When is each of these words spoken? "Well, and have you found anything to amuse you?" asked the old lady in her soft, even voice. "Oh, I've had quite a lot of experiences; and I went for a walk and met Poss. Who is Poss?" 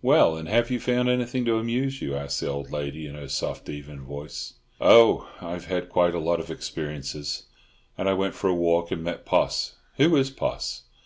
"Well, 0.00 0.34
and 0.38 0.48
have 0.48 0.70
you 0.70 0.80
found 0.80 1.10
anything 1.10 1.44
to 1.44 1.58
amuse 1.58 2.00
you?" 2.00 2.16
asked 2.16 2.40
the 2.40 2.48
old 2.48 2.70
lady 2.72 3.06
in 3.06 3.16
her 3.16 3.28
soft, 3.28 3.68
even 3.68 4.00
voice. 4.00 4.54
"Oh, 4.80 5.28
I've 5.42 5.66
had 5.66 5.90
quite 5.90 6.14
a 6.14 6.18
lot 6.18 6.40
of 6.40 6.50
experiences; 6.50 7.42
and 7.98 8.08
I 8.08 8.14
went 8.14 8.34
for 8.34 8.48
a 8.48 8.54
walk 8.54 8.90
and 8.92 9.04
met 9.04 9.26
Poss. 9.26 9.74
Who 9.98 10.16
is 10.16 10.30
Poss?" 10.30 10.84